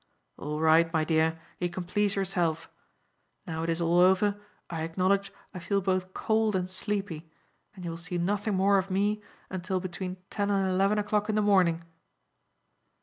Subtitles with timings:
[0.35, 2.71] "All right, my dear, you can please yourself.
[3.45, 7.29] Now it is all over I acknowledge I feel both cold and sleepy,
[7.75, 11.35] and you will see nothing more of me until between ten and eleven o'clock in
[11.35, 11.83] the morning."